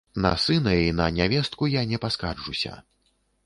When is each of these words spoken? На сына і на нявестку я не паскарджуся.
На 0.23 0.29
сына 0.43 0.73
і 0.83 0.87
на 1.01 1.07
нявестку 1.19 1.71
я 1.75 1.85
не 1.95 2.03
паскарджуся. 2.07 2.77